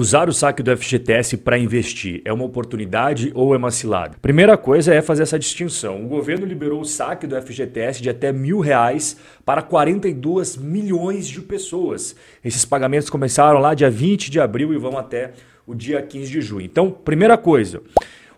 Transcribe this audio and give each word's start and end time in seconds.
Usar 0.00 0.26
o 0.26 0.32
saque 0.32 0.62
do 0.62 0.74
FGTS 0.74 1.36
para 1.36 1.58
investir 1.58 2.22
é 2.24 2.32
uma 2.32 2.46
oportunidade 2.46 3.30
ou 3.34 3.54
é 3.54 3.58
uma 3.58 3.70
cilada? 3.70 4.16
Primeira 4.22 4.56
coisa 4.56 4.94
é 4.94 5.02
fazer 5.02 5.22
essa 5.22 5.38
distinção. 5.38 6.02
O 6.02 6.08
governo 6.08 6.46
liberou 6.46 6.80
o 6.80 6.84
saque 6.86 7.26
do 7.26 7.38
FGTS 7.38 8.00
de 8.00 8.08
até 8.08 8.32
mil 8.32 8.60
reais 8.60 9.18
para 9.44 9.60
42 9.60 10.56
milhões 10.56 11.28
de 11.28 11.42
pessoas. 11.42 12.16
Esses 12.42 12.64
pagamentos 12.64 13.10
começaram 13.10 13.58
lá 13.58 13.74
dia 13.74 13.90
20 13.90 14.30
de 14.30 14.40
abril 14.40 14.72
e 14.72 14.78
vão 14.78 14.96
até 14.96 15.32
o 15.66 15.74
dia 15.74 16.00
15 16.00 16.30
de 16.30 16.40
junho. 16.40 16.64
Então, 16.64 16.90
primeira 16.90 17.36
coisa, 17.36 17.82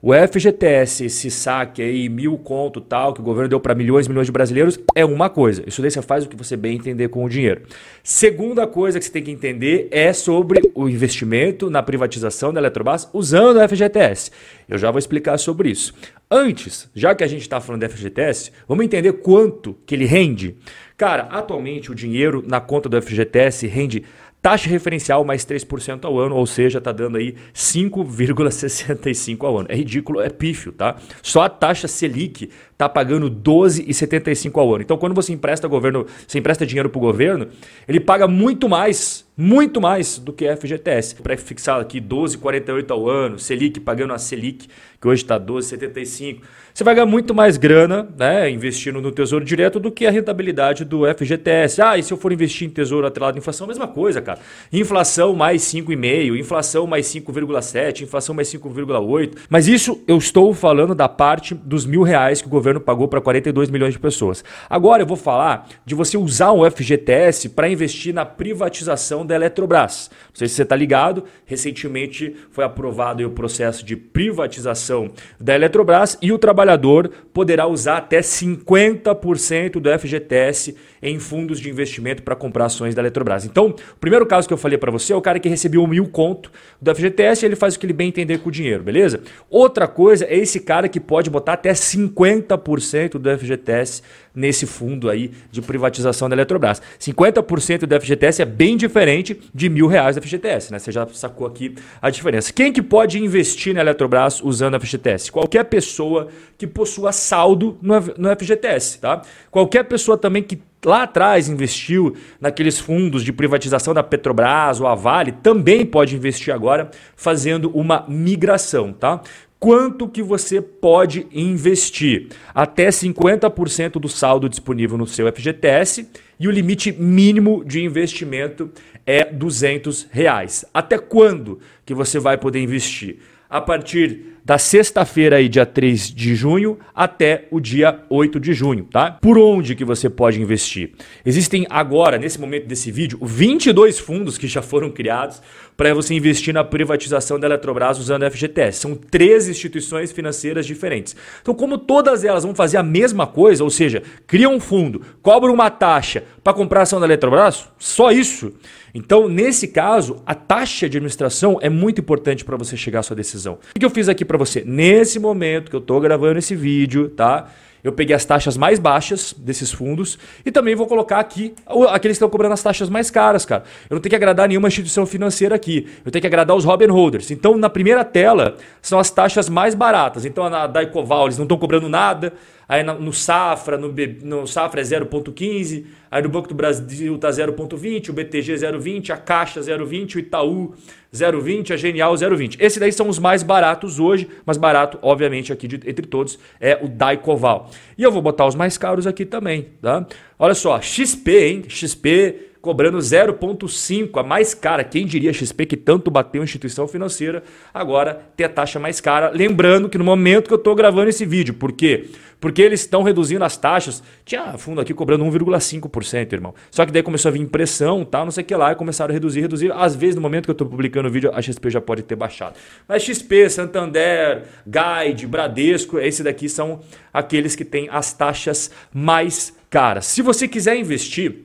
o 0.06 0.12
FGTS, 0.12 1.06
esse 1.06 1.30
saque 1.30 1.80
aí, 1.80 2.10
mil 2.10 2.36
conto 2.36 2.78
tal, 2.78 3.14
que 3.14 3.22
o 3.22 3.24
governo 3.24 3.48
deu 3.48 3.58
para 3.58 3.74
milhões 3.74 4.04
e 4.04 4.10
milhões 4.10 4.26
de 4.26 4.32
brasileiros, 4.32 4.78
é 4.94 5.02
uma 5.02 5.30
coisa. 5.30 5.64
Isso 5.66 5.80
daí 5.80 5.90
você 5.90 6.02
faz 6.02 6.26
o 6.26 6.28
que 6.28 6.36
você 6.36 6.58
bem 6.58 6.76
entender 6.76 7.08
com 7.08 7.24
o 7.24 7.28
dinheiro. 7.28 7.62
Segunda 8.02 8.66
coisa 8.66 8.98
que 8.98 9.06
você 9.06 9.10
tem 9.10 9.22
que 9.22 9.30
entender 9.30 9.88
é 9.90 10.12
sobre 10.12 10.60
o 10.74 10.90
investimento 10.90 11.70
na 11.70 11.82
privatização 11.82 12.52
da 12.52 12.60
Eletrobras 12.60 13.08
usando 13.14 13.56
o 13.56 13.66
FGTS. 13.66 14.30
Eu 14.68 14.76
já 14.76 14.90
vou 14.90 14.98
explicar 14.98 15.38
sobre 15.38 15.70
isso. 15.70 15.94
Antes, 16.30 16.86
já 16.94 17.14
que 17.14 17.24
a 17.24 17.26
gente 17.26 17.40
está 17.40 17.58
falando 17.58 17.86
do 17.86 17.88
FGTS, 17.88 18.52
vamos 18.68 18.84
entender 18.84 19.14
quanto 19.14 19.74
que 19.86 19.94
ele 19.94 20.04
rende. 20.04 20.54
Cara, 20.98 21.22
atualmente 21.30 21.90
o 21.90 21.94
dinheiro 21.94 22.44
na 22.46 22.60
conta 22.60 22.90
do 22.90 23.00
FGTS 23.00 23.66
rende 23.66 24.04
Taxa 24.44 24.68
referencial 24.68 25.24
mais 25.24 25.42
3% 25.46 26.04
ao 26.04 26.18
ano, 26.18 26.36
ou 26.36 26.44
seja, 26.44 26.76
está 26.76 26.92
dando 26.92 27.16
aí 27.16 27.34
5,65 27.54 29.42
ao 29.42 29.56
ano. 29.60 29.68
É 29.70 29.74
ridículo, 29.74 30.20
é 30.20 30.28
pífio, 30.28 30.70
tá? 30.70 30.96
Só 31.22 31.44
a 31.44 31.48
taxa 31.48 31.88
Selic 31.88 32.50
está 32.70 32.86
pagando 32.86 33.30
12,75 33.30 34.60
ao 34.60 34.74
ano. 34.74 34.82
Então, 34.82 34.98
quando 34.98 35.14
você 35.14 35.32
empresta 35.32 35.66
governo, 35.66 36.04
você 36.28 36.40
empresta 36.40 36.66
dinheiro 36.66 36.90
para 36.90 36.98
o 36.98 37.00
governo, 37.00 37.48
ele 37.88 37.98
paga 37.98 38.28
muito 38.28 38.68
mais, 38.68 39.26
muito 39.36 39.80
mais 39.80 40.18
do 40.18 40.32
que 40.32 40.44
FGTS. 40.54 41.14
Para 41.16 41.36
fixar 41.36 41.80
aqui 41.80 42.00
12,48 42.00 42.90
ao 42.90 43.08
ano, 43.08 43.38
Selic 43.38 43.80
pagando 43.80 44.12
a 44.12 44.18
Selic, 44.18 44.68
que 45.00 45.08
hoje 45.08 45.22
está 45.22 45.38
12,75. 45.38 46.40
Você 46.72 46.82
vai 46.82 46.94
ganhar 46.94 47.06
muito 47.06 47.32
mais 47.32 47.56
grana, 47.56 48.08
né, 48.18 48.50
investindo 48.50 49.00
no 49.00 49.12
Tesouro 49.12 49.44
Direto 49.44 49.78
do 49.78 49.92
que 49.92 50.06
a 50.06 50.10
rentabilidade 50.10 50.84
do 50.84 51.02
FGTS. 51.06 51.80
Ah, 51.80 51.96
e 51.96 52.02
se 52.02 52.12
eu 52.12 52.16
for 52.16 52.32
investir 52.32 52.66
em 52.66 52.70
Tesouro 52.70 53.06
atrelado 53.06 53.36
à 53.36 53.38
inflação, 53.38 53.66
mesma 53.66 53.86
coisa, 53.86 54.20
cara. 54.20 54.40
Inflação 54.72 55.34
mais 55.34 55.62
5,5, 55.62 56.36
inflação 56.36 56.86
mais 56.86 57.06
5,7, 57.06 58.02
inflação 58.02 58.34
mais 58.34 58.48
5,8. 58.48 59.36
Mas 59.48 59.68
isso 59.68 60.02
eu 60.08 60.18
estou 60.18 60.52
falando 60.52 60.94
da 60.94 61.08
parte 61.08 61.54
dos 61.54 61.86
mil 61.86 62.02
reais 62.02 62.40
que 62.40 62.48
o 62.48 62.50
governo 62.50 62.64
governo 62.64 62.80
pagou 62.80 63.06
para 63.06 63.20
42 63.20 63.68
milhões 63.70 63.92
de 63.92 64.00
pessoas. 64.00 64.42
Agora 64.68 65.02
eu 65.02 65.06
vou 65.06 65.16
falar 65.16 65.68
de 65.84 65.94
você 65.94 66.16
usar 66.16 66.52
o 66.52 66.68
FGTS 66.68 67.50
para 67.50 67.68
investir 67.68 68.14
na 68.14 68.24
privatização 68.24 69.23
da 69.24 69.34
Eletrobras. 69.34 70.10
Não 70.28 70.34
sei 70.34 70.48
se 70.48 70.54
você 70.54 70.62
está 70.62 70.76
ligado, 70.76 71.24
recentemente 71.46 72.34
foi 72.50 72.64
aprovado 72.64 73.24
o 73.24 73.30
processo 73.30 73.84
de 73.84 73.96
privatização 73.96 75.10
da 75.40 75.54
Eletrobras 75.54 76.18
e 76.20 76.32
o 76.32 76.38
trabalhador 76.38 77.10
poderá 77.32 77.66
usar 77.66 77.98
até 77.98 78.20
50% 78.20 79.80
do 79.80 79.98
FGTS 79.98 80.76
em 81.02 81.18
fundos 81.18 81.60
de 81.60 81.68
investimento 81.68 82.22
para 82.22 82.34
comprar 82.34 82.66
ações 82.66 82.94
da 82.94 83.02
Eletrobras. 83.02 83.44
Então, 83.44 83.66
o 83.66 84.00
primeiro 84.00 84.26
caso 84.26 84.48
que 84.48 84.54
eu 84.54 84.58
falei 84.58 84.78
para 84.78 84.90
você 84.90 85.12
é 85.12 85.16
o 85.16 85.20
cara 85.20 85.38
que 85.38 85.48
recebeu 85.48 85.86
mil 85.86 86.06
conto 86.08 86.50
do 86.80 86.94
FGTS 86.94 87.44
e 87.44 87.46
ele 87.46 87.56
faz 87.56 87.74
o 87.74 87.78
que 87.78 87.86
ele 87.86 87.92
bem 87.92 88.08
entender 88.08 88.38
com 88.38 88.48
o 88.48 88.52
dinheiro, 88.52 88.82
beleza? 88.82 89.20
Outra 89.50 89.86
coisa 89.86 90.24
é 90.24 90.36
esse 90.36 90.60
cara 90.60 90.88
que 90.88 91.00
pode 91.00 91.30
botar 91.30 91.54
até 91.54 91.72
50% 91.72 93.18
do 93.18 93.38
FGTS 93.38 94.02
nesse 94.34 94.66
fundo 94.66 95.08
aí 95.08 95.30
de 95.50 95.62
privatização 95.62 96.28
da 96.28 96.34
Eletrobras. 96.34 96.82
50% 96.98 97.86
do 97.86 98.00
FGTS 98.00 98.42
é 98.42 98.44
bem 98.44 98.76
diferente 98.76 99.40
de 99.54 99.68
mil 99.68 99.86
reais 99.86 100.16
do 100.16 100.22
FGTS, 100.22 100.72
né? 100.72 100.78
Você 100.78 100.90
já 100.90 101.06
sacou 101.08 101.46
aqui 101.46 101.74
a 102.02 102.10
diferença. 102.10 102.52
Quem 102.52 102.72
que 102.72 102.82
pode 102.82 103.18
investir 103.18 103.74
na 103.74 103.80
Eletrobras 103.80 104.42
usando 104.42 104.78
FGTS? 104.80 105.30
Qualquer 105.30 105.64
pessoa 105.64 106.28
que 106.58 106.66
possua 106.66 107.12
saldo 107.12 107.78
no 107.80 108.36
FGTS, 108.36 108.98
tá? 109.00 109.22
Qualquer 109.50 109.84
pessoa 109.84 110.18
também 110.18 110.42
que 110.42 110.60
lá 110.84 111.04
atrás 111.04 111.48
investiu 111.48 112.14
naqueles 112.40 112.78
fundos 112.78 113.24
de 113.24 113.32
privatização 113.32 113.94
da 113.94 114.02
Petrobras 114.02 114.80
ou 114.80 114.86
a 114.86 114.94
Vale, 114.94 115.32
também 115.32 115.86
pode 115.86 116.14
investir 116.14 116.52
agora 116.52 116.90
fazendo 117.16 117.70
uma 117.70 118.04
migração, 118.06 118.92
tá? 118.92 119.22
Quanto 119.64 120.06
que 120.06 120.22
você 120.22 120.60
pode 120.60 121.26
investir? 121.32 122.28
Até 122.54 122.88
50% 122.88 123.92
do 123.92 124.10
saldo 124.10 124.46
disponível 124.46 124.98
no 124.98 125.06
seu 125.06 125.26
FGTS 125.32 126.06
e 126.38 126.46
o 126.46 126.50
limite 126.50 126.92
mínimo 126.92 127.64
de 127.64 127.82
investimento 127.82 128.70
é 129.06 129.24
200 129.24 130.06
reais. 130.10 130.66
Até 130.74 130.98
quando 130.98 131.60
que 131.86 131.94
você 131.94 132.18
vai 132.18 132.36
poder 132.36 132.60
investir? 132.60 133.20
A 133.48 133.58
partir 133.58 134.34
da 134.44 134.58
sexta-feira 134.58 135.36
aí, 135.36 135.48
dia 135.48 135.64
3 135.64 136.12
de 136.12 136.34
junho, 136.34 136.78
até 136.94 137.48
o 137.50 137.58
dia 137.58 138.00
8 138.10 138.38
de 138.38 138.52
junho, 138.52 138.84
tá? 138.84 139.12
Por 139.12 139.38
onde 139.38 139.74
que 139.74 139.84
você 139.84 140.10
pode 140.10 140.42
investir? 140.42 140.92
Existem 141.24 141.66
agora, 141.70 142.18
nesse 142.18 142.38
momento 142.38 142.66
desse 142.66 142.90
vídeo, 142.90 143.18
22 143.22 143.98
fundos 143.98 144.36
que 144.36 144.46
já 144.46 144.60
foram 144.60 144.90
criados 144.90 145.40
para 145.76 145.92
você 145.94 146.14
investir 146.14 146.54
na 146.54 146.62
privatização 146.62 147.38
da 147.38 147.46
Eletrobras 147.46 147.98
usando 147.98 148.22
a 148.22 148.30
FGTS. 148.30 148.78
São 148.78 148.94
três 148.94 149.48
instituições 149.48 150.12
financeiras 150.12 150.66
diferentes. 150.66 151.16
Então, 151.42 151.54
como 151.54 151.78
todas 151.78 152.24
elas 152.24 152.44
vão 152.44 152.54
fazer 152.54 152.76
a 152.76 152.82
mesma 152.82 153.26
coisa, 153.26 153.64
ou 153.64 153.70
seja, 153.70 154.02
criam 154.26 154.54
um 154.54 154.60
fundo, 154.60 155.02
cobram 155.22 155.52
uma 155.52 155.70
taxa 155.70 156.24
para 156.42 156.54
comprar 156.54 156.82
ação 156.82 157.00
da 157.00 157.06
Eletrobras, 157.06 157.68
só 157.78 158.12
isso. 158.12 158.52
Então, 158.94 159.28
nesse 159.28 159.68
caso, 159.68 160.22
a 160.24 160.34
taxa 160.34 160.88
de 160.88 160.98
administração 160.98 161.58
é 161.60 161.68
muito 161.68 162.00
importante 162.00 162.44
para 162.44 162.56
você 162.56 162.76
chegar 162.76 163.00
à 163.00 163.02
sua 163.02 163.16
decisão. 163.16 163.58
O 163.74 163.80
que 163.80 163.84
eu 163.84 163.90
fiz 163.90 164.08
aqui 164.08 164.24
para 164.24 164.38
você? 164.38 164.62
Nesse 164.64 165.18
momento 165.18 165.68
que 165.68 165.76
eu 165.76 165.80
estou 165.80 166.00
gravando 166.00 166.38
esse 166.38 166.54
vídeo, 166.54 167.08
tá? 167.08 167.50
Eu 167.84 167.92
peguei 167.92 168.16
as 168.16 168.24
taxas 168.24 168.56
mais 168.56 168.78
baixas 168.78 169.34
desses 169.36 169.70
fundos 169.70 170.18
e 170.44 170.50
também 170.50 170.74
vou 170.74 170.86
colocar 170.86 171.20
aqui 171.20 171.54
aqueles 171.90 172.16
que 172.16 172.24
estão 172.24 172.30
cobrando 172.30 172.54
as 172.54 172.62
taxas 172.62 172.88
mais 172.88 173.10
caras, 173.10 173.44
cara. 173.44 173.64
Eu 173.90 173.96
não 173.96 174.00
tenho 174.00 174.08
que 174.08 174.16
agradar 174.16 174.48
nenhuma 174.48 174.68
instituição 174.68 175.04
financeira 175.04 175.54
aqui. 175.54 175.86
Eu 176.02 176.10
tenho 176.10 176.22
que 176.22 176.26
agradar 176.26 176.56
os 176.56 176.64
Robin 176.64 176.86
Holders. 176.86 177.30
Então, 177.30 177.58
na 177.58 177.68
primeira 177.68 178.02
tela, 178.02 178.56
são 178.80 178.98
as 178.98 179.10
taxas 179.10 179.50
mais 179.50 179.74
baratas. 179.74 180.24
Então, 180.24 180.48
na 180.48 180.66
Daicoval, 180.66 181.26
eles 181.26 181.36
não 181.36 181.44
estão 181.44 181.58
cobrando 181.58 181.86
nada. 181.86 182.32
Aí 182.68 182.82
no 182.82 183.12
Safra, 183.12 183.76
no, 183.76 183.92
no 184.22 184.46
Safra 184.46 184.80
é 184.80 184.84
0,15. 184.84 185.84
Aí 186.10 186.22
no 186.22 186.28
Banco 186.28 186.48
do 186.48 186.54
Brasil 186.54 187.18
tá 187.18 187.28
0,20, 187.28 188.10
o 188.10 188.12
BTG 188.12 188.54
0,20, 188.54 189.10
a 189.10 189.16
Caixa 189.16 189.60
0,20, 189.60 190.14
o 190.14 190.18
Itaú 190.18 190.74
0,20, 191.12 191.72
a 191.72 191.76
Genial 191.76 192.14
0,20. 192.14 192.56
Esses 192.60 192.78
daí 192.78 192.92
são 192.92 193.08
os 193.08 193.18
mais 193.18 193.42
baratos 193.42 194.00
hoje, 194.00 194.28
mas 194.46 194.56
barato, 194.56 194.98
obviamente, 195.02 195.52
aqui 195.52 195.68
de, 195.68 195.76
entre 195.88 196.06
todos 196.06 196.38
é 196.60 196.78
o 196.82 196.88
Daicoval. 196.88 197.70
E 197.98 198.02
eu 198.02 198.10
vou 198.10 198.22
botar 198.22 198.46
os 198.46 198.54
mais 198.54 198.78
caros 198.78 199.06
aqui 199.06 199.24
também, 199.24 199.68
tá? 199.82 200.06
Olha 200.38 200.54
só, 200.54 200.80
XP, 200.80 201.30
hein? 201.30 201.64
XP 201.68 202.53
cobrando 202.64 202.96
0,5, 202.96 204.18
a 204.18 204.22
mais 204.22 204.54
cara. 204.54 204.82
Quem 204.82 205.04
diria 205.04 205.34
XP 205.34 205.66
que 205.66 205.76
tanto 205.76 206.10
bateu 206.10 206.42
instituição 206.42 206.88
financeira, 206.88 207.42
agora 207.74 208.22
tem 208.34 208.46
a 208.46 208.48
taxa 208.48 208.80
mais 208.80 209.02
cara. 209.02 209.30
Lembrando 209.30 209.86
que 209.86 209.98
no 209.98 210.04
momento 210.04 210.48
que 210.48 210.54
eu 210.54 210.58
estou 210.58 210.74
gravando 210.74 211.10
esse 211.10 211.26
vídeo, 211.26 211.52
por 211.52 211.72
quê? 211.72 212.08
Porque 212.40 212.62
eles 212.62 212.80
estão 212.80 213.02
reduzindo 213.02 213.44
as 213.44 213.58
taxas. 213.58 214.02
Tinha 214.24 214.56
fundo 214.56 214.80
aqui 214.80 214.94
cobrando 214.94 215.24
1,5%, 215.24 216.32
irmão. 216.32 216.54
Só 216.70 216.86
que 216.86 216.92
daí 216.92 217.02
começou 217.02 217.28
a 217.28 217.32
vir 217.32 217.42
impressão, 217.42 218.02
tal, 218.02 218.24
não 218.24 218.32
sei 218.32 218.42
o 218.42 218.46
que 218.46 218.56
lá, 218.56 218.72
e 218.72 218.74
começaram 218.74 219.12
a 219.12 219.14
reduzir, 219.14 219.42
reduzir. 219.42 219.70
Às 219.70 219.94
vezes, 219.94 220.14
no 220.14 220.22
momento 220.22 220.44
que 220.44 220.50
eu 220.50 220.54
estou 220.54 220.66
publicando 220.66 221.08
o 221.08 221.10
vídeo, 221.10 221.30
a 221.34 221.42
XP 221.42 221.68
já 221.68 221.82
pode 221.82 222.02
ter 222.02 222.16
baixado. 222.16 222.56
Mas 222.88 223.02
XP, 223.02 223.50
Santander, 223.50 224.44
Guide, 224.66 225.26
Bradesco, 225.26 225.98
esse 225.98 226.22
daqui 226.22 226.48
são 226.48 226.80
aqueles 227.12 227.54
que 227.54 227.64
têm 227.64 227.88
as 227.90 228.14
taxas 228.14 228.70
mais 228.90 229.54
caras. 229.68 230.06
Se 230.06 230.22
você 230.22 230.48
quiser 230.48 230.76
investir, 230.76 231.43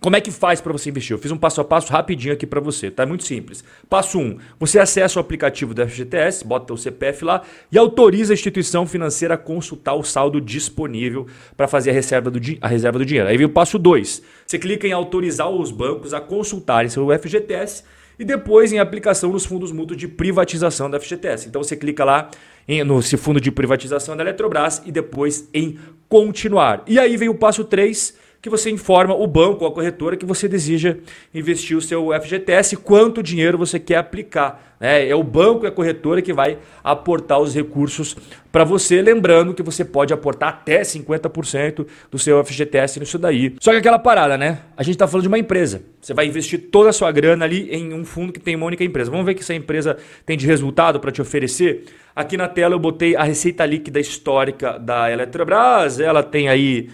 como 0.00 0.16
é 0.16 0.20
que 0.20 0.30
faz 0.30 0.60
para 0.60 0.72
você 0.72 0.88
investir? 0.88 1.14
Eu 1.14 1.18
fiz 1.18 1.30
um 1.30 1.36
passo 1.36 1.60
a 1.60 1.64
passo 1.64 1.92
rapidinho 1.92 2.32
aqui 2.32 2.46
para 2.46 2.60
você, 2.60 2.90
tá? 2.90 3.04
Muito 3.04 3.24
simples. 3.24 3.62
Passo 3.88 4.18
1, 4.18 4.22
um, 4.22 4.38
você 4.58 4.78
acessa 4.78 5.18
o 5.18 5.20
aplicativo 5.20 5.74
da 5.74 5.86
FGTS, 5.86 6.46
bota 6.46 6.72
o 6.72 6.78
CPF 6.78 7.24
lá 7.24 7.42
e 7.70 7.78
autoriza 7.78 8.32
a 8.32 8.34
instituição 8.34 8.86
financeira 8.86 9.34
a 9.34 9.38
consultar 9.38 9.94
o 9.94 10.02
saldo 10.02 10.40
disponível 10.40 11.26
para 11.56 11.68
fazer 11.68 11.90
a 11.90 11.92
reserva, 11.92 12.30
do, 12.30 12.40
a 12.60 12.68
reserva 12.68 12.98
do 12.98 13.04
dinheiro. 13.04 13.28
Aí 13.28 13.36
vem 13.36 13.46
o 13.46 13.50
passo 13.50 13.78
2, 13.78 14.22
você 14.46 14.58
clica 14.58 14.86
em 14.86 14.92
autorizar 14.92 15.50
os 15.50 15.70
bancos 15.70 16.14
a 16.14 16.20
consultarem 16.20 16.88
seu 16.88 17.06
FGTS 17.18 17.84
e 18.18 18.24
depois 18.24 18.70
em 18.70 18.78
aplicação 18.78 19.32
nos 19.32 19.46
fundos 19.46 19.72
mútuos 19.72 19.98
de 19.98 20.06
privatização 20.06 20.90
da 20.90 21.00
FGTS. 21.00 21.48
Então 21.48 21.62
você 21.62 21.74
clica 21.74 22.04
lá 22.04 22.30
em, 22.68 22.84
no 22.84 23.02
fundo 23.02 23.40
de 23.40 23.50
privatização 23.50 24.14
da 24.16 24.22
Eletrobras 24.22 24.82
e 24.84 24.92
depois 24.92 25.48
em 25.54 25.78
continuar. 26.06 26.84
E 26.86 26.98
aí 26.98 27.16
vem 27.16 27.30
o 27.30 27.34
passo 27.34 27.64
3, 27.64 28.14
que 28.42 28.48
você 28.48 28.70
informa 28.70 29.14
o 29.14 29.26
banco 29.26 29.64
ou 29.64 29.70
a 29.70 29.74
corretora 29.74 30.16
que 30.16 30.24
você 30.24 30.48
deseja 30.48 30.96
investir 31.34 31.76
o 31.76 31.80
seu 31.80 32.08
FGTS, 32.20 32.76
quanto 32.76 33.22
dinheiro 33.22 33.58
você 33.58 33.78
quer 33.78 33.96
aplicar. 33.96 34.76
Né? 34.80 35.08
É 35.08 35.14
o 35.14 35.22
banco 35.22 35.66
e 35.66 35.68
a 35.68 35.70
corretora 35.70 36.22
que 36.22 36.32
vai 36.32 36.58
aportar 36.82 37.38
os 37.38 37.54
recursos 37.54 38.16
para 38.50 38.64
você, 38.64 39.02
lembrando 39.02 39.52
que 39.52 39.62
você 39.62 39.84
pode 39.84 40.14
aportar 40.14 40.48
até 40.48 40.80
50% 40.80 41.86
do 42.10 42.18
seu 42.18 42.42
FGTS 42.42 42.98
nisso 42.98 43.18
daí. 43.18 43.54
Só 43.60 43.72
que 43.72 43.76
aquela 43.76 43.98
parada, 43.98 44.38
né? 44.38 44.60
A 44.76 44.82
gente 44.82 44.94
está 44.94 45.06
falando 45.06 45.22
de 45.22 45.28
uma 45.28 45.38
empresa. 45.38 45.82
Você 46.00 46.14
vai 46.14 46.26
investir 46.26 46.70
toda 46.72 46.88
a 46.88 46.92
sua 46.92 47.12
grana 47.12 47.44
ali 47.44 47.68
em 47.70 47.92
um 47.92 48.04
fundo 48.04 48.32
que 48.32 48.40
tem 48.40 48.56
uma 48.56 48.66
única 48.66 48.82
empresa. 48.82 49.10
Vamos 49.10 49.26
ver 49.26 49.32
o 49.32 49.34
que 49.34 49.42
essa 49.42 49.54
empresa 49.54 49.98
tem 50.24 50.36
de 50.36 50.46
resultado 50.46 50.98
para 50.98 51.12
te 51.12 51.20
oferecer. 51.20 51.84
Aqui 52.16 52.36
na 52.36 52.48
tela 52.48 52.74
eu 52.74 52.78
botei 52.78 53.14
a 53.14 53.22
receita 53.22 53.66
líquida 53.66 54.00
histórica 54.00 54.78
da 54.78 55.12
Eletrobras. 55.12 56.00
Ela 56.00 56.22
tem 56.22 56.48
aí 56.48 56.88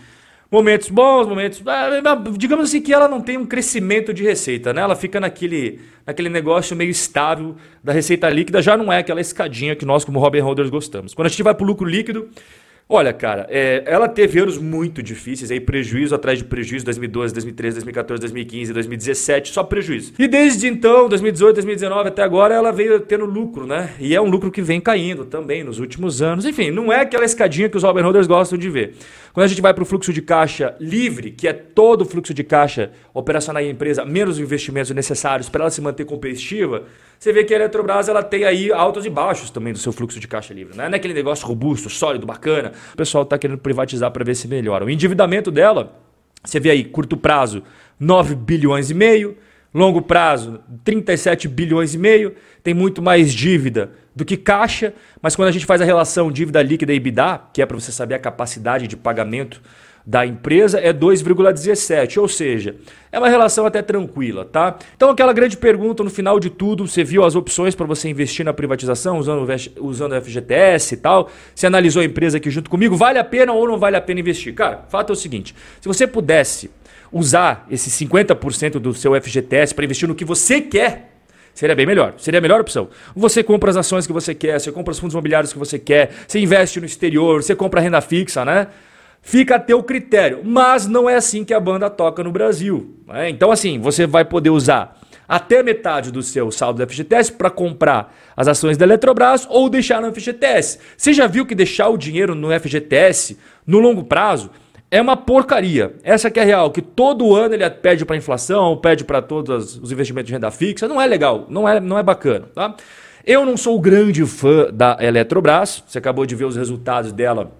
momentos 0.50 0.88
bons, 0.88 1.26
momentos. 1.26 1.62
É, 1.66 1.98
é, 1.98 2.02
digamos 2.36 2.68
assim 2.68 2.80
que 2.80 2.92
ela 2.92 3.08
não 3.08 3.20
tem 3.20 3.36
um 3.36 3.46
crescimento 3.46 4.12
de 4.12 4.22
receita, 4.22 4.72
né? 4.72 4.82
Ela 4.82 4.96
fica 4.96 5.20
naquele, 5.20 5.80
naquele 6.06 6.28
negócio 6.28 6.76
meio 6.76 6.90
estável 6.90 7.56
da 7.82 7.92
receita 7.92 8.28
líquida, 8.28 8.62
já 8.62 8.76
não 8.76 8.92
é 8.92 8.98
aquela 8.98 9.20
escadinha 9.20 9.76
que 9.76 9.84
nós, 9.84 10.04
como 10.04 10.18
Robin 10.18 10.40
Holders, 10.40 10.70
gostamos. 10.70 11.14
Quando 11.14 11.26
a 11.26 11.30
gente 11.30 11.42
vai 11.42 11.54
para 11.54 11.64
o 11.64 11.66
lucro 11.66 11.86
líquido, 11.86 12.28
Olha, 12.88 13.12
cara, 13.12 13.48
é, 13.50 13.82
ela 13.84 14.08
teve 14.08 14.38
anos 14.38 14.58
muito 14.58 15.02
difíceis, 15.02 15.50
aí 15.50 15.58
prejuízo 15.58 16.14
atrás 16.14 16.38
de 16.38 16.44
prejuízo, 16.44 16.84
2012, 16.84 17.34
2013, 17.34 17.74
2014, 17.78 18.20
2015, 18.20 18.72
2017, 18.72 19.52
só 19.52 19.64
prejuízo. 19.64 20.12
E 20.16 20.28
desde 20.28 20.68
então, 20.68 21.08
2018, 21.08 21.54
2019 21.56 22.08
até 22.08 22.22
agora, 22.22 22.54
ela 22.54 22.70
veio 22.70 23.00
tendo 23.00 23.24
lucro, 23.24 23.66
né? 23.66 23.90
E 23.98 24.14
é 24.14 24.20
um 24.20 24.28
lucro 24.30 24.52
que 24.52 24.62
vem 24.62 24.80
caindo 24.80 25.24
também 25.24 25.64
nos 25.64 25.80
últimos 25.80 26.22
anos. 26.22 26.46
Enfim, 26.46 26.70
não 26.70 26.92
é 26.92 27.00
aquela 27.00 27.24
escadinha 27.24 27.68
que 27.68 27.76
os 27.76 27.82
Robin 27.82 28.02
Holders 28.02 28.28
gostam 28.28 28.56
de 28.56 28.70
ver. 28.70 28.94
Quando 29.32 29.46
a 29.46 29.48
gente 29.48 29.60
vai 29.60 29.74
para 29.74 29.82
o 29.82 29.86
fluxo 29.86 30.12
de 30.12 30.22
caixa 30.22 30.76
livre, 30.78 31.32
que 31.32 31.48
é 31.48 31.52
todo 31.52 32.02
o 32.02 32.04
fluxo 32.04 32.32
de 32.32 32.44
caixa 32.44 32.92
operacional 33.12 33.62
da 33.64 33.68
empresa, 33.68 34.04
menos 34.04 34.36
os 34.36 34.40
investimentos 34.40 34.92
necessários 34.92 35.48
para 35.48 35.64
ela 35.64 35.70
se 35.70 35.80
manter 35.80 36.04
competitiva, 36.04 36.84
você 37.18 37.32
vê 37.32 37.44
que 37.44 37.52
a 37.52 37.56
Eletrobras 37.56 38.08
ela 38.08 38.22
tem 38.22 38.44
aí 38.44 38.70
altos 38.70 39.04
e 39.06 39.10
baixos 39.10 39.50
também 39.50 39.72
do 39.72 39.78
seu 39.78 39.92
fluxo 39.92 40.20
de 40.20 40.28
caixa 40.28 40.54
livre. 40.54 40.76
Né? 40.76 40.88
Não 40.88 40.94
é 40.94 40.96
aquele 40.96 41.14
negócio 41.14 41.46
robusto, 41.46 41.90
sólido, 41.90 42.26
bacana. 42.26 42.72
O 42.92 42.96
pessoal 42.96 43.24
está 43.24 43.38
querendo 43.38 43.58
privatizar 43.58 44.10
para 44.10 44.24
ver 44.24 44.34
se 44.34 44.48
melhora. 44.48 44.84
O 44.84 44.90
endividamento 44.90 45.50
dela, 45.50 45.98
você 46.44 46.60
vê 46.60 46.70
aí, 46.70 46.84
curto 46.84 47.16
prazo, 47.16 47.62
9 47.98 48.34
bilhões 48.34 48.90
e 48.90 48.94
meio. 48.94 49.36
Longo 49.74 50.00
prazo, 50.00 50.60
37 50.84 51.48
bilhões 51.48 51.94
e 51.94 51.98
meio. 51.98 52.34
Tem 52.62 52.72
muito 52.72 53.02
mais 53.02 53.34
dívida 53.34 53.90
do 54.14 54.24
que 54.24 54.34
caixa, 54.34 54.94
mas 55.20 55.36
quando 55.36 55.48
a 55.48 55.52
gente 55.52 55.66
faz 55.66 55.82
a 55.82 55.84
relação 55.84 56.32
dívida 56.32 56.62
líquida 56.62 56.94
e 56.94 56.96
EBITDA, 56.96 57.42
que 57.52 57.60
é 57.60 57.66
para 57.66 57.78
você 57.78 57.92
saber 57.92 58.14
a 58.14 58.18
capacidade 58.18 58.86
de 58.86 58.96
pagamento 58.96 59.60
da 60.06 60.24
empresa 60.24 60.78
é 60.78 60.92
2,17, 60.92 62.18
ou 62.18 62.28
seja, 62.28 62.76
é 63.10 63.18
uma 63.18 63.28
relação 63.28 63.66
até 63.66 63.82
tranquila, 63.82 64.44
tá? 64.44 64.78
Então 64.96 65.10
aquela 65.10 65.32
grande 65.32 65.56
pergunta 65.56 66.04
no 66.04 66.10
final 66.10 66.38
de 66.38 66.48
tudo, 66.48 66.86
você 66.86 67.02
viu 67.02 67.24
as 67.24 67.34
opções 67.34 67.74
para 67.74 67.84
você 67.84 68.08
investir 68.08 68.44
na 68.44 68.52
privatização 68.52 69.18
usando 69.18 69.44
usando 69.80 70.12
o 70.12 70.22
FGTS 70.22 70.94
e 70.94 70.96
tal, 70.98 71.28
você 71.52 71.66
analisou 71.66 72.02
a 72.02 72.04
empresa 72.04 72.36
aqui 72.36 72.48
junto 72.50 72.70
comigo, 72.70 72.94
vale 72.94 73.18
a 73.18 73.24
pena 73.24 73.52
ou 73.52 73.66
não 73.66 73.78
vale 73.78 73.96
a 73.96 74.00
pena 74.00 74.20
investir? 74.20 74.54
Cara, 74.54 74.84
fato 74.88 75.10
é 75.10 75.14
o 75.14 75.16
seguinte, 75.16 75.56
se 75.80 75.88
você 75.88 76.06
pudesse 76.06 76.70
usar 77.10 77.66
esse 77.68 77.90
50% 78.06 78.78
do 78.78 78.94
seu 78.94 79.20
FGTS 79.20 79.74
para 79.74 79.84
investir 79.84 80.08
no 80.08 80.14
que 80.14 80.24
você 80.24 80.60
quer, 80.60 81.12
Seria 81.52 81.74
bem 81.74 81.86
melhor. 81.86 82.12
Seria 82.18 82.36
a 82.36 82.40
melhor 82.42 82.60
opção. 82.60 82.90
Você 83.14 83.42
compra 83.42 83.70
as 83.70 83.78
ações 83.78 84.06
que 84.06 84.12
você 84.12 84.34
quer, 84.34 84.60
você 84.60 84.70
compra 84.70 84.92
os 84.92 84.98
fundos 84.98 85.14
imobiliários 85.14 85.54
que 85.54 85.58
você 85.58 85.78
quer, 85.78 86.10
você 86.28 86.38
investe 86.38 86.78
no 86.78 86.84
exterior, 86.84 87.42
você 87.42 87.56
compra 87.56 87.80
renda 87.80 87.98
fixa, 88.02 88.44
né? 88.44 88.66
Fica 89.26 89.56
a 89.56 89.58
teu 89.58 89.82
critério. 89.82 90.40
Mas 90.44 90.86
não 90.86 91.10
é 91.10 91.16
assim 91.16 91.44
que 91.44 91.52
a 91.52 91.58
banda 91.58 91.90
toca 91.90 92.22
no 92.22 92.30
Brasil. 92.30 92.94
Né? 93.08 93.28
Então, 93.28 93.50
assim, 93.50 93.80
você 93.80 94.06
vai 94.06 94.24
poder 94.24 94.50
usar 94.50 94.96
até 95.28 95.64
metade 95.64 96.12
do 96.12 96.22
seu 96.22 96.52
saldo 96.52 96.78
do 96.78 96.88
FGTS 96.88 97.32
para 97.32 97.50
comprar 97.50 98.14
as 98.36 98.46
ações 98.46 98.76
da 98.76 98.84
Eletrobras 98.84 99.44
ou 99.50 99.68
deixar 99.68 100.00
no 100.00 100.14
FGTS. 100.14 100.78
Você 100.96 101.12
já 101.12 101.26
viu 101.26 101.44
que 101.44 101.56
deixar 101.56 101.88
o 101.88 101.98
dinheiro 101.98 102.36
no 102.36 102.48
FGTS 102.58 103.36
no 103.66 103.80
longo 103.80 104.04
prazo 104.04 104.48
é 104.88 105.02
uma 105.02 105.16
porcaria. 105.16 105.96
Essa 106.04 106.30
que 106.30 106.38
é 106.38 106.44
real, 106.44 106.70
que 106.70 106.80
todo 106.80 107.34
ano 107.34 107.52
ele 107.52 107.68
pede 107.68 108.04
para 108.04 108.16
inflação, 108.16 108.76
pede 108.76 109.02
para 109.02 109.20
todos 109.20 109.76
os 109.76 109.90
investimentos 109.90 110.28
de 110.28 110.34
renda 110.34 110.52
fixa. 110.52 110.86
Não 110.86 111.02
é 111.02 111.06
legal, 111.06 111.46
não 111.48 111.68
é, 111.68 111.80
não 111.80 111.98
é 111.98 112.02
bacana. 112.04 112.46
Tá? 112.54 112.76
Eu 113.26 113.44
não 113.44 113.56
sou 113.56 113.80
grande 113.80 114.24
fã 114.24 114.68
da 114.72 114.96
Eletrobras. 115.00 115.82
Você 115.84 115.98
acabou 115.98 116.24
de 116.24 116.36
ver 116.36 116.44
os 116.44 116.54
resultados 116.54 117.10
dela 117.10 117.50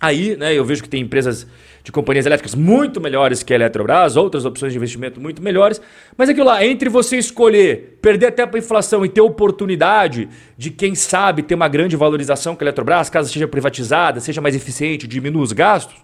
Aí, 0.00 0.34
né, 0.34 0.54
eu 0.54 0.64
vejo 0.64 0.82
que 0.82 0.88
tem 0.88 1.02
empresas 1.02 1.46
de 1.84 1.92
companhias 1.92 2.24
elétricas 2.24 2.54
muito 2.54 3.00
melhores 3.00 3.42
que 3.42 3.52
a 3.52 3.56
Eletrobras, 3.56 4.16
outras 4.16 4.44
opções 4.44 4.72
de 4.72 4.78
investimento 4.78 5.20
muito 5.20 5.42
melhores, 5.42 5.80
mas 6.16 6.28
aquilo 6.28 6.46
lá, 6.46 6.64
entre 6.64 6.88
você 6.88 7.16
escolher 7.18 7.98
perder 8.00 8.26
até 8.26 8.46
para 8.46 8.58
a 8.58 8.60
inflação 8.60 9.04
e 9.04 9.08
ter 9.08 9.20
oportunidade 9.20 10.28
de, 10.56 10.70
quem 10.70 10.94
sabe, 10.94 11.42
ter 11.42 11.54
uma 11.54 11.68
grande 11.68 11.96
valorização 11.96 12.56
com 12.56 12.64
a 12.64 12.66
Eletrobras, 12.66 13.10
caso 13.10 13.30
seja 13.30 13.46
privatizada, 13.46 14.20
seja 14.20 14.40
mais 14.40 14.56
eficiente, 14.56 15.06
diminua 15.06 15.42
os 15.42 15.52
gastos, 15.52 15.96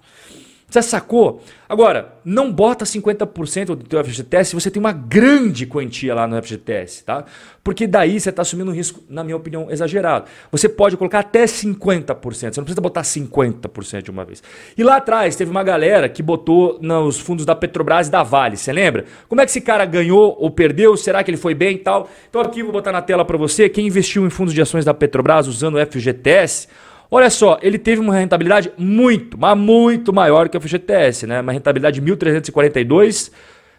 você 0.68 0.82
sacou? 0.82 1.40
Agora, 1.68 2.14
não 2.24 2.52
bota 2.52 2.84
50% 2.84 3.66
do 3.66 3.76
teu 3.76 4.02
FGTS 4.04 4.50
se 4.50 4.54
você 4.54 4.68
tem 4.68 4.80
uma 4.80 4.92
grande 4.92 5.64
quantia 5.64 6.12
lá 6.12 6.26
no 6.26 6.40
FGTS, 6.42 7.04
tá? 7.04 7.24
Porque 7.62 7.86
daí 7.86 8.18
você 8.18 8.30
está 8.30 8.42
assumindo 8.42 8.72
um 8.72 8.74
risco, 8.74 9.00
na 9.08 9.22
minha 9.22 9.36
opinião, 9.36 9.70
exagerado. 9.70 10.26
Você 10.50 10.68
pode 10.68 10.96
colocar 10.96 11.20
até 11.20 11.44
50%, 11.44 12.20
você 12.32 12.46
não 12.60 12.64
precisa 12.64 12.80
botar 12.80 13.02
50% 13.02 14.02
de 14.02 14.10
uma 14.10 14.24
vez. 14.24 14.42
E 14.76 14.82
lá 14.82 14.96
atrás 14.96 15.36
teve 15.36 15.50
uma 15.50 15.62
galera 15.62 16.08
que 16.08 16.22
botou 16.22 16.78
nos 16.80 17.18
fundos 17.18 17.46
da 17.46 17.54
Petrobras 17.54 18.08
e 18.08 18.10
da 18.10 18.24
Vale, 18.24 18.56
você 18.56 18.72
lembra? 18.72 19.04
Como 19.28 19.40
é 19.40 19.44
que 19.44 19.50
esse 19.50 19.60
cara 19.60 19.84
ganhou 19.84 20.36
ou 20.38 20.50
perdeu? 20.50 20.96
Será 20.96 21.22
que 21.22 21.30
ele 21.30 21.38
foi 21.38 21.54
bem 21.54 21.76
e 21.76 21.78
tal? 21.78 22.08
Então 22.28 22.40
aqui 22.40 22.60
eu 22.60 22.66
vou 22.66 22.72
botar 22.72 22.90
na 22.90 23.02
tela 23.02 23.24
para 23.24 23.38
você, 23.38 23.68
quem 23.68 23.86
investiu 23.86 24.26
em 24.26 24.30
fundos 24.30 24.52
de 24.52 24.60
ações 24.60 24.84
da 24.84 24.92
Petrobras 24.92 25.46
usando 25.46 25.76
o 25.76 25.86
FGTS, 25.86 26.68
Olha 27.10 27.30
só, 27.30 27.58
ele 27.62 27.78
teve 27.78 28.00
uma 28.00 28.14
rentabilidade 28.14 28.72
muito, 28.76 29.38
mas 29.38 29.56
muito 29.56 30.12
maior 30.12 30.48
que 30.48 30.56
o 30.56 30.60
FGTS, 30.60 31.26
né? 31.26 31.40
Uma 31.40 31.52
rentabilidade 31.52 32.00
de 32.00 32.12
1.342 32.12 33.30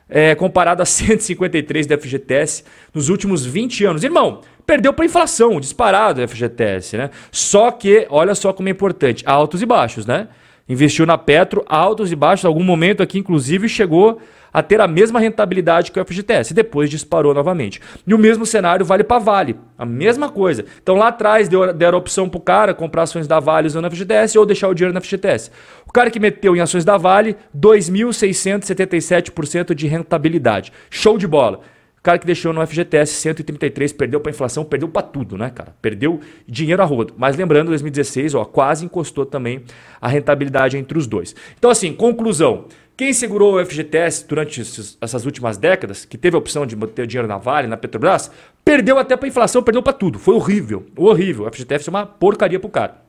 é, 0.09 0.33
comparado 0.35 0.81
a 0.81 0.85
153 0.85 1.85
da 1.87 1.97
FGTS 1.97 2.63
nos 2.93 3.09
últimos 3.09 3.45
20 3.45 3.85
anos. 3.85 4.03
Irmão, 4.03 4.41
perdeu 4.65 4.93
para 4.93 5.05
inflação, 5.05 5.59
disparado 5.59 6.23
o 6.23 6.27
FGTS, 6.27 6.97
né? 6.97 7.09
Só 7.31 7.71
que, 7.71 8.07
olha 8.09 8.33
só 8.33 8.53
como 8.53 8.69
é 8.69 8.71
importante, 8.71 9.23
altos 9.25 9.61
e 9.61 9.65
baixos, 9.65 10.05
né? 10.05 10.27
Investiu 10.69 11.05
na 11.05 11.17
Petro, 11.17 11.63
altos 11.67 12.11
e 12.11 12.15
baixos, 12.15 12.45
algum 12.45 12.63
momento 12.63 13.01
aqui 13.01 13.17
inclusive 13.17 13.69
chegou 13.69 14.19
a 14.51 14.61
ter 14.63 14.81
a 14.81 14.87
mesma 14.87 15.19
rentabilidade 15.19 15.91
que 15.91 15.99
o 15.99 16.05
FGTS. 16.05 16.51
E 16.51 16.55
depois 16.55 16.89
disparou 16.89 17.31
novamente. 17.33 17.79
E 18.05 18.13
o 18.13 18.17
mesmo 18.17 18.45
cenário 18.45 18.85
vale 18.85 19.03
para 19.03 19.19
Vale. 19.19 19.55
A 19.77 19.85
mesma 19.85 20.29
coisa. 20.29 20.65
Então 20.81 20.95
lá 20.95 21.09
atrás 21.09 21.47
deu, 21.47 21.71
deram 21.73 21.97
a 21.97 21.99
opção 21.99 22.27
para 22.27 22.37
o 22.37 22.41
cara 22.41 22.73
comprar 22.73 23.03
ações 23.03 23.27
da 23.27 23.39
Vale 23.39 23.67
usando 23.67 23.89
FGTS 23.89 24.37
ou 24.37 24.45
deixar 24.45 24.67
o 24.67 24.73
dinheiro 24.73 24.93
na 24.93 24.99
FGTS. 25.01 25.51
O 25.85 25.91
cara 25.91 26.09
que 26.09 26.19
meteu 26.19 26.55
em 26.55 26.59
ações 26.59 26.83
da 26.83 26.97
Vale, 26.97 27.37
2.677% 27.55 29.75
de 29.75 29.87
rentabilidade. 29.87 30.73
Show 30.89 31.17
de 31.17 31.27
bola. 31.27 31.61
O 32.07 32.09
cara 32.09 32.19
que 32.19 32.25
deixou 32.25 32.53
no 32.53 32.65
FGTS 32.65 33.15
133, 33.15 33.91
perdeu 33.91 34.21
para 34.21 34.29
inflação, 34.29 34.63
perdeu 34.63 34.87
para 34.87 35.01
tudo, 35.01 35.37
né, 35.37 35.49
cara? 35.49 35.75
Perdeu 35.81 36.21
dinheiro 36.47 36.81
a 36.81 36.85
rodo. 36.85 37.13
Mas 37.17 37.35
lembrando, 37.35 37.67
2016, 37.67 38.33
ó, 38.33 38.45
quase 38.45 38.85
encostou 38.85 39.25
também 39.25 39.65
a 39.99 40.07
rentabilidade 40.07 40.77
entre 40.77 40.97
os 40.97 41.05
dois. 41.05 41.35
Então, 41.57 41.69
assim, 41.69 41.91
conclusão. 41.91 42.67
Quem 42.95 43.11
segurou 43.11 43.55
o 43.55 43.65
FGTS 43.65 44.25
durante 44.25 44.61
essas 45.01 45.25
últimas 45.25 45.57
décadas, 45.57 46.05
que 46.05 46.17
teve 46.17 46.37
a 46.37 46.39
opção 46.39 46.65
de 46.65 46.77
ter 46.87 47.05
dinheiro 47.05 47.27
na 47.27 47.37
Vale, 47.37 47.67
na 47.67 47.75
Petrobras, 47.75 48.31
perdeu 48.63 48.97
até 48.97 49.17
para 49.17 49.27
inflação, 49.27 49.61
perdeu 49.61 49.83
para 49.83 49.91
tudo. 49.91 50.17
Foi 50.17 50.33
horrível, 50.33 50.85
horrível. 50.95 51.45
O 51.45 51.51
FGTS 51.51 51.89
é 51.89 51.91
uma 51.91 52.05
porcaria 52.05 52.57
pro 52.57 52.69
cara. 52.69 53.01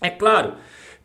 É 0.00 0.08
claro 0.08 0.54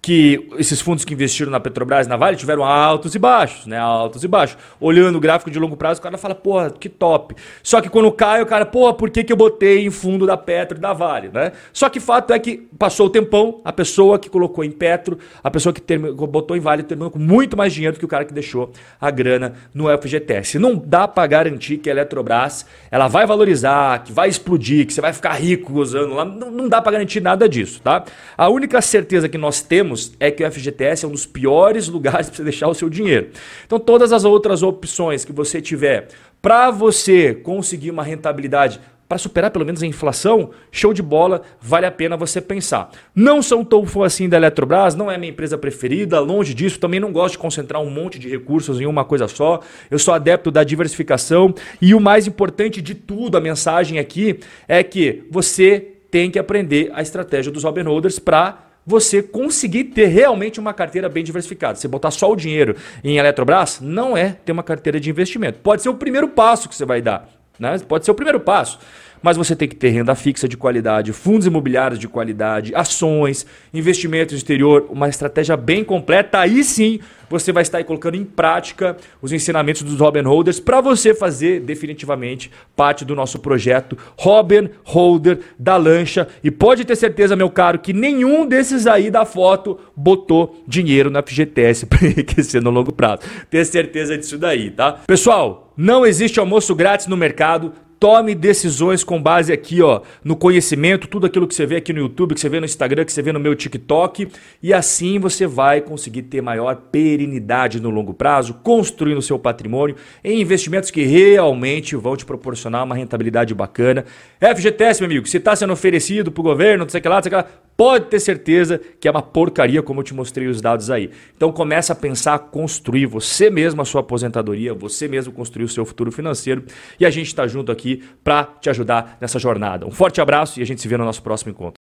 que 0.02 0.50
esses 0.58 0.82
fundos 0.82 1.06
que 1.06 1.14
investiram 1.14 1.52
na 1.52 1.60
Petrobras 1.60 2.08
na 2.08 2.18
Vale 2.18 2.36
tiveram 2.36 2.64
altos 2.64 3.14
e 3.14 3.20
baixos, 3.20 3.68
né? 3.68 3.78
Altos 3.78 4.24
e 4.24 4.28
baixos. 4.28 4.58
Olhando 4.80 5.18
o 5.18 5.20
gráfico 5.20 5.52
de 5.52 5.60
longo 5.60 5.78
prazo, 5.78 6.00
o 6.00 6.04
cara 6.04 6.18
fala, 6.18 6.34
porra, 6.34 6.72
que 6.72 6.90
top. 6.90 7.36
Só 7.62 7.80
que 7.80 7.88
quando 7.88 8.12
cai, 8.12 8.42
o 8.42 8.46
cara, 8.48 8.66
porra, 8.66 8.96
por 8.96 9.12
que, 9.12 9.24
que 9.24 9.32
eu 9.32 9.38
botei 9.38 9.86
em 9.86 9.92
fundo 9.92 10.26
da 10.26 10.36
Petro 10.36 10.80
e 10.80 10.82
da 10.82 10.92
Vale, 10.92 11.30
né? 11.32 11.52
Só 11.72 11.88
que 11.88 12.00
fato 12.00 12.34
é 12.34 12.40
que 12.40 12.68
passou 12.80 13.06
o 13.06 13.10
tempão, 13.12 13.62
a 13.64 13.72
pessoa 13.72 14.18
que 14.18 14.28
colocou 14.28 14.64
em 14.64 14.72
Petro, 14.72 15.20
a 15.44 15.52
pessoa 15.52 15.72
que 15.72 15.82
botou 16.28 16.58
em 16.58 16.60
Vale 16.60 16.82
terminou 16.82 17.12
com 17.12 17.20
muito 17.20 17.56
mais 17.56 17.72
dinheiro 17.72 17.96
do 17.96 18.00
que 18.00 18.06
o 18.06 18.08
cara 18.08 18.26
que 18.26 18.34
deixou 18.34 18.72
a 19.00 19.12
grana 19.12 19.54
no 19.72 19.86
FGTS. 19.96 20.58
Não 20.58 20.76
dá 20.76 21.08
para 21.08 21.28
garantir 21.28 21.78
que 21.78 21.90
a 21.90 21.94
Eletrobras 21.94 22.66
ela 22.90 23.08
vai 23.08 23.28
valorizar, 23.28 24.04
que 24.04 24.12
vai 24.12 24.30
explodir, 24.30 24.88
que 24.88 24.94
você 24.94 25.02
vai 25.02 25.14
ficar 25.14 25.34
rico 25.34 25.80
usando 25.80 26.16
lá. 26.16 26.26
Não, 26.26 26.50
não 26.50 26.68
dá 26.68 26.82
para 26.82 26.94
garantir 26.94 27.22
nada 27.22 27.48
disso, 27.48 27.80
tá? 27.84 28.04
A 28.36 28.50
única 28.50 28.82
certeza 28.82 29.30
que 29.30 29.38
nós 29.38 29.62
temos 29.62 29.91
temos 29.92 30.14
é 30.20 30.32
que 30.32 30.44
o 30.44 30.52
FGTS 30.52 31.06
é 31.06 31.08
um 31.08 31.12
dos 31.12 31.26
piores 31.26 31.88
lugares 31.90 32.28
para 32.28 32.38
você 32.38 32.44
deixar 32.44 32.68
o 32.68 32.74
seu 32.74 32.90
dinheiro. 32.90 33.30
Então, 33.66 33.80
todas 33.80 34.14
as 34.14 34.24
outras 34.24 34.64
opções 34.64 35.26
que 35.26 35.34
você 35.34 35.62
tiver 35.62 36.08
para 36.42 36.72
você 36.72 37.34
conseguir 37.36 37.92
uma 37.92 38.04
rentabilidade 38.04 38.80
para 39.08 39.18
superar 39.18 39.52
pelo 39.52 39.66
menos 39.66 39.84
a 39.84 39.86
inflação, 39.86 40.52
show 40.72 40.94
de 40.94 41.04
bola, 41.04 41.42
vale 41.60 41.86
a 41.86 41.92
pena 41.92 42.16
você 42.16 42.40
pensar. 42.40 42.90
Não 43.14 43.42
sou 43.42 43.64
tão 43.66 43.86
fã 43.86 44.06
assim 44.06 44.30
da 44.30 44.38
Eletrobras, 44.38 44.96
não 44.96 45.12
é 45.12 45.18
minha 45.18 45.32
empresa 45.32 45.58
preferida, 45.58 46.18
longe 46.22 46.54
disso, 46.54 46.80
também 46.80 46.98
não 46.98 47.12
gosto 47.12 47.34
de 47.34 47.40
concentrar 47.40 47.82
um 47.82 47.90
monte 47.90 48.18
de 48.18 48.30
recursos 48.30 48.80
em 48.80 48.86
uma 48.86 49.04
coisa 49.04 49.28
só. 49.28 49.60
Eu 49.92 50.00
sou 50.00 50.14
adepto 50.14 50.50
da 50.50 50.64
diversificação 50.64 51.54
e 51.82 51.94
o 51.94 52.00
mais 52.00 52.26
importante 52.26 52.82
de 52.82 52.96
tudo, 52.96 53.38
a 53.38 53.42
mensagem 53.42 54.00
aqui 54.00 54.40
é 54.66 54.82
que 54.82 55.24
você 55.30 55.92
tem 56.10 56.32
que 56.32 56.40
aprender 56.40 56.90
a 56.94 57.02
estratégia 57.02 57.52
dos 57.52 57.66
Robin 57.66 57.84
Holders 57.84 58.18
para 58.18 58.71
você 58.86 59.22
conseguir 59.22 59.86
ter 59.86 60.08
realmente 60.08 60.60
uma 60.60 60.74
carteira 60.74 61.08
bem 61.08 61.24
diversificada. 61.24 61.76
Você 61.76 61.88
botar 61.88 62.12
só 62.12 62.32
o 62.32 62.36
dinheiro 62.36 62.76
em 63.04 63.18
Eletrobras 63.18 63.80
não 63.82 64.18
é 64.18 64.38
ter 64.46 64.52
uma 64.52 64.64
carteira 64.64 65.00
de 65.00 65.10
investimento. 65.10 65.60
Pode 65.60 65.82
ser 65.82 65.90
o 65.90 65.96
primeiro 65.96 66.28
passo 66.30 66.68
que 66.68 66.76
você 66.76 66.86
vai 66.86 67.02
dar. 67.02 67.28
Né? 67.60 67.78
Pode 67.88 68.06
ser 68.06 68.12
o 68.12 68.16
primeiro 68.16 68.40
passo 68.40 68.80
mas 69.22 69.38
você 69.38 69.56
tem 69.56 69.68
que 69.68 69.76
ter 69.76 69.90
renda 69.90 70.16
fixa 70.16 70.48
de 70.48 70.58
qualidade, 70.58 71.14
fundos 71.14 71.48
imobiliários 71.48 72.00
de 72.00 72.08
qualidade, 72.08 72.74
ações, 72.76 73.46
investimentos 73.74 74.34
no 74.34 74.38
exterior, 74.38 74.88
uma 74.90 75.10
estratégia 75.10 75.56
bem 75.56 75.84
completa. 75.84 76.40
Aí 76.40 76.64
sim 76.64 77.00
você 77.30 77.54
vai 77.54 77.64
estar 77.64 77.78
aí 77.78 77.84
colocando 77.84 78.16
em 78.16 78.26
prática 78.26 78.98
os 79.22 79.32
ensinamentos 79.32 79.84
dos 79.84 79.98
Robin 79.98 80.22
Holders 80.22 80.60
para 80.60 80.82
você 80.82 81.14
fazer 81.14 81.62
definitivamente 81.62 82.52
parte 82.76 83.06
do 83.06 83.16
nosso 83.16 83.40
projeto 83.40 83.98
Robin 84.18 84.70
Holder 84.84 85.40
da 85.58 85.78
lancha. 85.78 86.28
E 86.44 86.52
pode 86.52 86.84
ter 86.84 86.96
certeza, 86.96 87.36
meu 87.36 87.50
caro, 87.50 87.80
que 87.80 87.94
nenhum 87.94 88.46
desses 88.46 88.86
aí 88.86 89.10
da 89.10 89.24
foto 89.24 89.80
botou 89.96 90.62
dinheiro 90.68 91.10
na 91.10 91.24
FGTS 91.24 91.86
para 91.88 92.06
enriquecer 92.06 92.62
no 92.62 92.70
longo 92.70 92.92
prazo. 92.92 93.22
Ter 93.50 93.66
certeza 93.66 94.18
disso 94.18 94.38
daí, 94.38 94.70
tá? 94.70 95.00
Pessoal, 95.08 95.74
não 95.78 96.06
existe 96.06 96.40
almoço 96.40 96.76
grátis 96.76 97.08
no 97.08 97.16
mercado. 97.16 97.74
Tome 98.02 98.34
decisões 98.34 99.04
com 99.04 99.22
base 99.22 99.54
aqui, 99.54 99.80
ó, 99.80 100.02
no 100.24 100.36
conhecimento, 100.36 101.08
tudo 101.08 101.28
aquilo 101.28 101.48
que 101.48 101.54
você 101.54 101.68
vê 101.68 101.76
aqui 101.76 101.94
no 101.94 102.00
YouTube, 102.00 102.34
que 102.34 102.42
você 102.42 102.50
vê 102.50 102.60
no 102.60 102.66
Instagram, 102.66 103.06
que 103.06 103.14
você 103.14 103.22
vê 103.22 103.32
no 103.32 103.40
meu 103.40 103.56
TikTok, 103.56 104.28
e 104.60 104.74
assim 104.74 105.20
você 105.20 105.46
vai 105.46 105.82
conseguir 105.82 106.24
ter 106.24 106.42
maior 106.42 106.76
perenidade 106.92 107.80
no 107.80 107.92
longo 107.92 108.12
prazo, 108.12 108.56
construindo 108.64 109.20
o 109.20 109.22
seu 109.22 109.38
patrimônio 109.38 109.96
em 110.24 110.42
investimentos 110.42 110.90
que 110.90 111.04
realmente 111.04 111.96
vão 111.96 112.18
te 112.18 112.26
proporcionar 112.26 112.84
uma 112.84 112.96
rentabilidade 112.96 113.54
bacana. 113.54 114.04
FGTS, 114.40 115.00
meu 115.00 115.08
amigo, 115.08 115.28
se 115.28 115.38
está 115.38 115.56
sendo 115.56 115.72
oferecido 115.72 116.32
para 116.32 116.42
o 116.42 116.44
governo, 116.44 116.86
não 116.86 116.90
sei 116.90 116.98
o 116.98 117.04
que 117.04 117.08
lá, 117.08 117.18
não 117.18 117.22
sei 117.22 117.30
o 117.30 117.34
que 117.34 117.36
lá, 117.36 117.48
pode 117.78 118.06
ter 118.06 118.20
certeza 118.20 118.80
que 119.00 119.08
é 119.08 119.12
uma 119.12 119.24
porcaria, 119.24 119.82
como 119.82 120.02
eu 120.02 120.04
te 120.04 120.14
mostrei 120.14 120.48
os 120.48 120.62
dados 120.62 120.92
aí. 120.92 121.10
Então 121.36 121.52
começa 121.52 121.94
a 121.94 121.96
pensar, 121.96 122.38
construir 122.38 123.06
você 123.06 123.50
mesmo 123.50 123.82
a 123.82 123.86
sua 123.86 124.02
aposentadoria, 124.02 124.74
você 124.74 125.08
mesmo 125.08 125.34
construir 125.34 125.66
o 125.66 125.70
seu 125.70 125.86
futuro 125.86 126.12
financeiro 126.12 126.64
e 127.00 127.06
a 127.06 127.10
gente 127.10 127.28
está 127.28 127.48
junto 127.48 127.72
aqui 127.92 128.04
para 128.24 128.44
te 128.44 128.70
ajudar 128.70 129.18
nessa 129.20 129.40
jornada. 129.40 129.86
Um 129.86 129.92
forte 129.92 130.22
abraço 130.22 130.60
e 130.60 130.64
a 130.64 130.66
gente 130.66 130.82
se 130.82 130.88
vê 130.88 130.98
no 130.98 131.06
nosso 131.06 131.22
próximo 131.22 131.52
encontro. 131.52 131.80